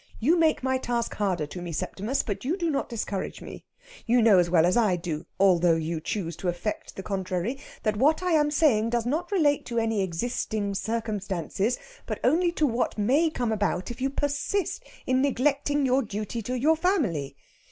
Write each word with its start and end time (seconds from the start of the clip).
You 0.19 0.35
make 0.35 0.63
my 0.63 0.79
task 0.79 1.13
harder 1.13 1.45
to 1.45 1.61
me, 1.61 1.71
Septimus, 1.71 2.23
but 2.23 2.43
you 2.43 2.57
do 2.57 2.71
not 2.71 2.89
discourage 2.89 3.39
me. 3.39 3.65
You 4.07 4.19
know 4.19 4.39
as 4.39 4.49
well 4.49 4.65
as 4.65 4.75
I 4.75 4.95
do 4.95 5.27
although 5.39 5.75
you 5.75 6.01
choose 6.01 6.35
to 6.37 6.47
affect 6.47 6.95
the 6.95 7.03
contrary 7.03 7.59
that 7.83 7.97
what 7.97 8.23
I 8.23 8.31
am 8.31 8.49
saying 8.49 8.89
does 8.89 9.05
not 9.05 9.31
relate 9.31 9.63
to 9.67 9.77
any 9.77 10.01
existing 10.01 10.73
circumstances, 10.73 11.77
but 12.07 12.19
only 12.23 12.51
to 12.53 12.65
what 12.65 12.97
may 12.97 13.29
come 13.29 13.51
about 13.51 13.91
if 13.91 14.01
you 14.01 14.09
persist 14.09 14.83
in 15.05 15.21
neglecting 15.21 15.85
your 15.85 16.01
duty 16.01 16.41
to 16.41 16.55
your 16.57 16.75
family. 16.75 17.35